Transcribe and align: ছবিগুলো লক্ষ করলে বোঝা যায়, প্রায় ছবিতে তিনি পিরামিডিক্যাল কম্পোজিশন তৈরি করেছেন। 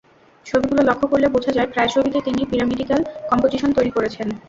ছবিগুলো 0.45 0.81
লক্ষ 0.89 1.01
করলে 1.11 1.27
বোঝা 1.35 1.51
যায়, 1.53 1.69
প্রায় 1.73 1.89
ছবিতে 1.93 2.17
তিনি 2.21 2.41
পিরামিডিক্যাল 2.51 3.01
কম্পোজিশন 3.29 3.69
তৈরি 3.77 3.91
করেছেন। 3.97 4.27